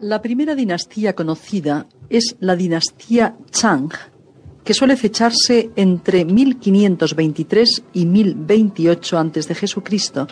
La 0.00 0.20
primera 0.20 0.54
dinastía 0.54 1.14
conocida 1.14 1.86
es 2.10 2.36
la 2.40 2.54
dinastía 2.54 3.34
Chang, 3.50 3.90
que 4.62 4.74
suele 4.74 4.94
fecharse 4.94 5.70
entre 5.74 6.26
1523 6.26 7.84
y 7.94 8.04
1028 8.04 9.18
a.C., 9.18 10.26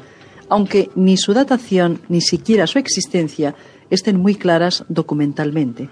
aunque 0.50 0.90
ni 0.94 1.16
su 1.16 1.32
datación 1.32 2.02
ni 2.10 2.20
siquiera 2.20 2.66
su 2.66 2.78
existencia 2.78 3.54
estén 3.88 4.20
muy 4.20 4.34
claras 4.34 4.84
documentalmente. 4.88 5.88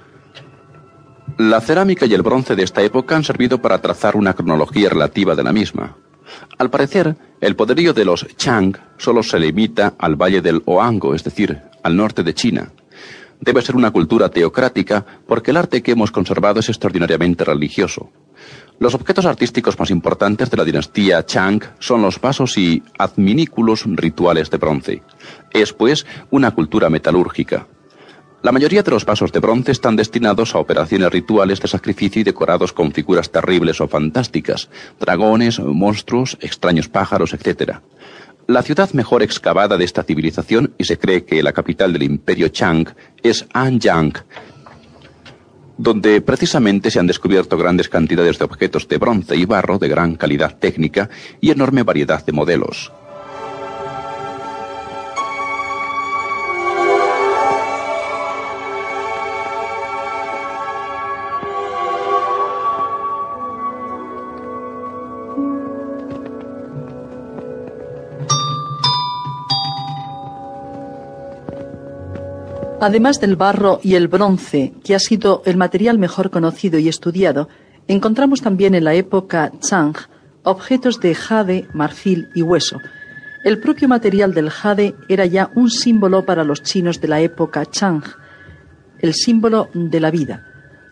La 1.38 1.62
cerámica 1.62 2.04
y 2.04 2.12
el 2.12 2.20
bronce 2.20 2.54
de 2.54 2.64
esta 2.64 2.82
época 2.82 3.16
han 3.16 3.24
servido 3.24 3.62
para 3.62 3.80
trazar 3.80 4.16
una 4.16 4.34
cronología 4.34 4.90
relativa 4.90 5.34
de 5.34 5.44
la 5.44 5.52
misma. 5.52 5.96
Al 6.58 6.68
parecer, 6.68 7.16
el 7.40 7.56
poderío 7.56 7.94
de 7.94 8.04
los 8.04 8.26
Chang 8.36 8.76
solo 8.98 9.22
se 9.22 9.38
limita 9.38 9.94
al 9.98 10.16
valle 10.16 10.42
del 10.42 10.62
Oango, 10.66 11.14
es 11.14 11.24
decir, 11.24 11.58
al 11.82 11.96
norte 11.96 12.22
de 12.22 12.34
China. 12.34 12.70
Debe 13.42 13.60
ser 13.60 13.74
una 13.74 13.90
cultura 13.90 14.28
teocrática 14.28 15.04
porque 15.26 15.50
el 15.50 15.56
arte 15.56 15.82
que 15.82 15.90
hemos 15.90 16.12
conservado 16.12 16.60
es 16.60 16.68
extraordinariamente 16.68 17.42
religioso. 17.42 18.08
Los 18.78 18.94
objetos 18.94 19.26
artísticos 19.26 19.76
más 19.80 19.90
importantes 19.90 20.48
de 20.48 20.56
la 20.56 20.64
dinastía 20.64 21.26
Chang 21.26 21.60
son 21.80 22.02
los 22.02 22.20
vasos 22.20 22.56
y 22.56 22.84
adminículos 22.98 23.82
rituales 23.84 24.48
de 24.48 24.58
bronce. 24.58 25.02
Es, 25.52 25.72
pues, 25.72 26.06
una 26.30 26.52
cultura 26.52 26.88
metalúrgica. 26.88 27.66
La 28.42 28.52
mayoría 28.52 28.84
de 28.84 28.92
los 28.92 29.04
vasos 29.04 29.32
de 29.32 29.40
bronce 29.40 29.72
están 29.72 29.96
destinados 29.96 30.54
a 30.54 30.58
operaciones 30.58 31.10
rituales 31.10 31.60
de 31.60 31.66
sacrificio 31.66 32.20
y 32.20 32.24
decorados 32.24 32.72
con 32.72 32.92
figuras 32.92 33.32
terribles 33.32 33.80
o 33.80 33.88
fantásticas, 33.88 34.70
dragones, 35.00 35.58
monstruos, 35.58 36.38
extraños 36.40 36.88
pájaros, 36.88 37.34
etc. 37.34 37.80
La 38.46 38.62
ciudad 38.62 38.92
mejor 38.92 39.22
excavada 39.22 39.76
de 39.78 39.84
esta 39.84 40.02
civilización, 40.02 40.74
y 40.76 40.84
se 40.84 40.98
cree 40.98 41.24
que 41.24 41.42
la 41.42 41.52
capital 41.52 41.92
del 41.92 42.02
imperio 42.02 42.48
Chang, 42.48 42.88
es 43.22 43.46
Anyang, 43.52 44.14
donde 45.78 46.20
precisamente 46.20 46.90
se 46.90 46.98
han 46.98 47.06
descubierto 47.06 47.56
grandes 47.56 47.88
cantidades 47.88 48.38
de 48.38 48.44
objetos 48.44 48.88
de 48.88 48.98
bronce 48.98 49.36
y 49.36 49.44
barro 49.44 49.78
de 49.78 49.88
gran 49.88 50.16
calidad 50.16 50.58
técnica 50.58 51.08
y 51.40 51.50
enorme 51.50 51.82
variedad 51.82 52.24
de 52.24 52.32
modelos. 52.32 52.92
Además 72.82 73.20
del 73.20 73.36
barro 73.36 73.78
y 73.84 73.94
el 73.94 74.08
bronce, 74.08 74.72
que 74.82 74.96
ha 74.96 74.98
sido 74.98 75.42
el 75.46 75.56
material 75.56 75.98
mejor 75.98 76.30
conocido 76.30 76.80
y 76.80 76.88
estudiado, 76.88 77.48
encontramos 77.86 78.40
también 78.40 78.74
en 78.74 78.82
la 78.82 78.94
época 78.94 79.52
Chang 79.60 79.94
objetos 80.42 80.98
de 80.98 81.14
jade, 81.14 81.68
marfil 81.74 82.28
y 82.34 82.42
hueso. 82.42 82.78
El 83.44 83.60
propio 83.60 83.86
material 83.86 84.34
del 84.34 84.50
jade 84.50 84.96
era 85.08 85.26
ya 85.26 85.52
un 85.54 85.70
símbolo 85.70 86.26
para 86.26 86.42
los 86.42 86.64
chinos 86.64 87.00
de 87.00 87.06
la 87.06 87.20
época 87.20 87.66
Chang, 87.66 88.02
el 88.98 89.14
símbolo 89.14 89.68
de 89.74 90.00
la 90.00 90.10
vida. 90.10 90.44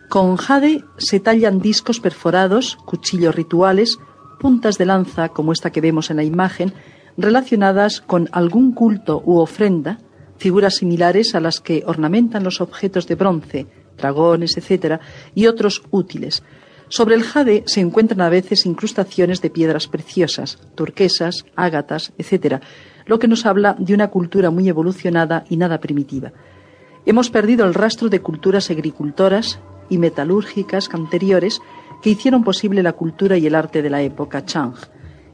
Con 0.07 0.37
jade 0.37 0.85
se 0.97 1.19
tallan 1.19 1.59
discos 1.59 1.99
perforados, 1.99 2.77
cuchillos 2.85 3.35
rituales, 3.35 3.97
puntas 4.39 4.77
de 4.77 4.85
lanza 4.85 5.27
como 5.27 5.51
esta 5.51 5.71
que 5.71 5.81
vemos 5.81 6.09
en 6.09 6.15
la 6.15 6.23
imagen, 6.23 6.73
relacionadas 7.17 7.99
con 7.99 8.29
algún 8.31 8.71
culto 8.71 9.21
u 9.25 9.39
ofrenda, 9.39 9.99
figuras 10.41 10.77
similares 10.77 11.35
a 11.35 11.39
las 11.39 11.59
que 11.59 11.83
ornamentan 11.85 12.43
los 12.43 12.61
objetos 12.61 13.05
de 13.05 13.13
bronce, 13.13 13.67
dragones, 13.95 14.57
etc., 14.57 14.99
y 15.35 15.45
otros 15.45 15.83
útiles. 15.91 16.41
Sobre 16.89 17.13
el 17.13 17.21
jade 17.21 17.63
se 17.67 17.79
encuentran 17.79 18.21
a 18.21 18.29
veces 18.29 18.65
incrustaciones 18.65 19.39
de 19.41 19.51
piedras 19.51 19.87
preciosas, 19.87 20.57
turquesas, 20.73 21.45
ágatas, 21.55 22.11
etc., 22.17 22.59
lo 23.05 23.19
que 23.19 23.27
nos 23.27 23.45
habla 23.45 23.75
de 23.77 23.93
una 23.93 24.07
cultura 24.07 24.49
muy 24.49 24.67
evolucionada 24.67 25.45
y 25.47 25.57
nada 25.57 25.79
primitiva. 25.79 26.33
Hemos 27.05 27.29
perdido 27.29 27.63
el 27.65 27.75
rastro 27.75 28.09
de 28.09 28.21
culturas 28.21 28.71
agricultoras 28.71 29.59
y 29.89 29.99
metalúrgicas 29.99 30.89
anteriores 30.91 31.61
que 32.01 32.09
hicieron 32.09 32.43
posible 32.43 32.81
la 32.81 32.93
cultura 32.93 33.37
y 33.37 33.45
el 33.45 33.53
arte 33.53 33.83
de 33.83 33.91
la 33.91 34.01
época 34.01 34.43
Chang. 34.43 34.73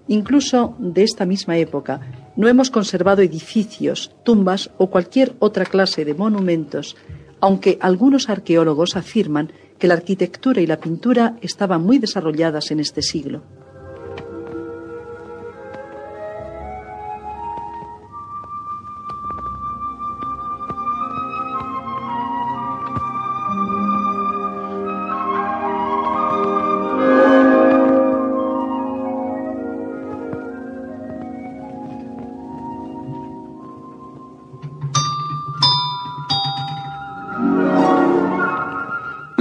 Incluso 0.09 0.75
de 0.79 1.03
esta 1.03 1.25
misma 1.25 1.57
época 1.57 2.01
no 2.38 2.48
hemos 2.48 2.70
conservado 2.70 3.22
edificios, 3.22 4.12
tumbas 4.24 4.70
o 4.78 4.90
cualquier 4.90 5.34
otra 5.40 5.66
clase 5.66 6.06
de 6.06 6.14
monumentos, 6.14 6.96
aunque 7.42 7.78
algunos 7.81 8.30
arqueólogos 8.30 8.96
afirman 8.96 9.52
que 9.80 9.88
la 9.88 9.96
arquitectura 9.96 10.62
y 10.62 10.68
la 10.68 10.80
pintura 10.80 11.38
estaban 11.42 11.84
muy 11.84 11.98
desarrolladas 11.98 12.72
en 12.72 12.80
este 12.80 13.02
siglo. 13.02 13.42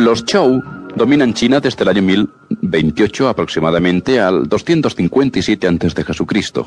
Los 0.06 0.24
Chou 0.24 0.62
dominan 0.94 1.34
China 1.34 1.58
desde 1.58 1.82
el 1.82 1.88
año 1.88 2.02
1028 2.02 3.28
aproximadamente 3.28 4.20
al 4.20 4.48
257 4.48 5.66
a.C. 5.66 6.64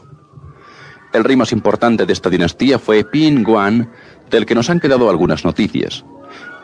El 1.14 1.24
rey 1.24 1.38
más 1.38 1.54
importante 1.54 2.06
de 2.06 2.12
esta 2.12 2.30
dinastía 2.30 2.80
fue 2.80 3.06
Pin 3.06 3.46
Guan, 3.46 3.94
del 4.30 4.46
que 4.46 4.56
nos 4.56 4.70
han 4.70 4.82
quedado 4.82 5.10
algunas 5.10 5.46
noticias. 5.46 6.04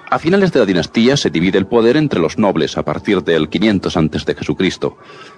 A 0.10 0.20
finales 0.20 0.52
de 0.52 0.60
la 0.60 0.66
dinastía 0.66 1.16
se 1.16 1.30
divide 1.30 1.58
el 1.58 1.66
poder 1.66 1.96
entre 1.96 2.20
los 2.20 2.38
nobles 2.38 2.78
a 2.78 2.84
partir 2.84 3.24
del 3.24 3.48
500 3.48 3.96
a.C., 3.96 4.36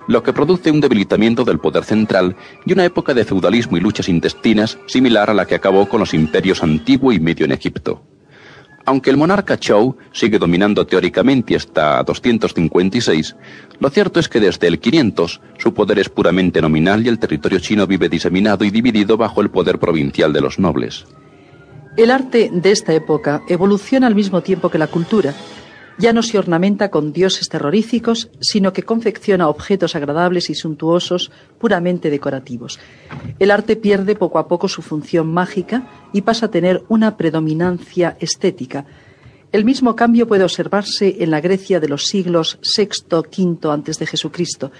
lo 0.07 0.23
que 0.23 0.33
produce 0.33 0.71
un 0.71 0.81
debilitamiento 0.81 1.43
del 1.43 1.59
poder 1.59 1.83
central 1.83 2.35
y 2.65 2.73
una 2.73 2.83
época 2.83 3.13
de 3.13 3.25
feudalismo 3.25 3.77
y 3.77 3.81
luchas 3.81 4.09
intestinas 4.09 4.79
similar 4.87 5.29
a 5.29 5.35
la 5.35 5.45
que 5.45 5.53
acabó 5.53 5.87
con 5.87 5.99
los 5.99 6.15
imperios 6.15 6.63
antiguo 6.63 7.11
y 7.11 7.19
medio 7.19 7.45
en 7.45 7.51
Egipto. 7.51 8.16
Aunque 8.87 9.09
el 9.09 9.17
monarca 9.17 9.59
Chou 9.59 9.97
sigue 10.13 10.39
dominando 10.39 10.87
teóricamente 10.87 11.57
hasta 11.57 12.01
256, 12.03 13.35
lo 13.81 13.89
cierto 13.89 14.21
es 14.21 14.29
que 14.29 14.39
desde 14.39 14.67
el 14.67 14.79
500 14.79 15.41
su 15.57 15.73
poder 15.73 15.99
es 15.99 16.07
puramente 16.07 16.61
nominal 16.61 17.05
y 17.05 17.09
el 17.09 17.19
territorio 17.19 17.59
chino 17.59 17.85
vive 17.85 18.07
diseminado 18.07 18.63
y 18.63 18.69
dividido 18.69 19.17
bajo 19.17 19.41
el 19.41 19.49
poder 19.49 19.77
provincial 19.77 20.31
de 20.31 20.39
los 20.39 20.57
nobles. 20.57 21.05
El 21.97 22.11
arte 22.11 22.49
de 22.53 22.71
esta 22.71 22.93
época 22.93 23.41
evoluciona 23.49 24.07
al 24.07 24.15
mismo 24.15 24.41
tiempo 24.41 24.69
que 24.69 24.77
la 24.77 24.87
cultura, 24.87 25.33
ya 25.97 26.13
no 26.13 26.21
se 26.21 26.37
ornamenta 26.37 26.89
con 26.89 27.11
dioses 27.11 27.49
terroríficos, 27.49 28.29
sino 28.39 28.73
que 28.73 28.83
confecciona 28.83 29.49
objetos 29.49 29.95
agradables 29.95 30.49
y 30.49 30.55
suntuosos 30.55 31.31
puramente 31.59 32.09
decorativos. 32.09 32.79
El 33.39 33.51
arte 33.51 33.75
pierde 33.75 34.15
poco 34.15 34.39
a 34.39 34.47
poco 34.47 34.67
su 34.67 34.81
función 34.81 35.27
mágica 35.27 35.87
y 36.13 36.21
pasa 36.21 36.47
a 36.47 36.51
tener 36.51 36.83
una 36.87 37.17
predominancia 37.17 38.17
estética. 38.19 38.85
El 39.51 39.65
mismo 39.65 39.95
cambio 39.95 40.27
puede 40.27 40.43
observarse 40.43 41.17
en 41.19 41.31
la 41.31 41.41
Grecia 41.41 41.79
de 41.79 41.87
los 41.87 42.05
siglos 42.05 42.59
VI, 42.77 42.89
V 43.09 43.71
antes 43.71 43.97
de 43.97 44.05
Jesucristo. 44.05 44.71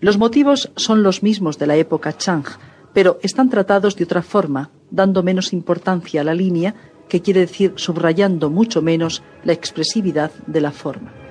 Los 0.00 0.18
motivos 0.18 0.70
son 0.76 1.02
los 1.02 1.22
mismos 1.22 1.58
de 1.58 1.66
la 1.66 1.76
época 1.76 2.16
Chang, 2.16 2.44
pero 2.94 3.18
están 3.22 3.50
tratados 3.50 3.96
de 3.96 4.04
otra 4.04 4.22
forma, 4.22 4.70
dando 4.90 5.22
menos 5.22 5.52
importancia 5.52 6.22
a 6.22 6.24
la 6.24 6.34
línea 6.34 6.74
que 7.08 7.22
quiere 7.22 7.40
decir 7.40 7.72
subrayando 7.76 8.50
mucho 8.50 8.82
menos 8.82 9.22
la 9.44 9.52
expresividad 9.52 10.30
de 10.46 10.60
la 10.60 10.72
forma. 10.72 11.27